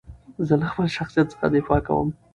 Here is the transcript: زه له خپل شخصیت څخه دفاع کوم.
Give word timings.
زه 0.47 0.53
له 0.61 0.67
خپل 0.71 0.87
شخصیت 0.97 1.27
څخه 1.33 1.45
دفاع 1.55 1.81
کوم. 1.87 2.07